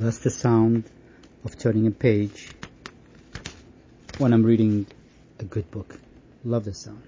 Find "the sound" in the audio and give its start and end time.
0.20-0.84, 6.64-7.02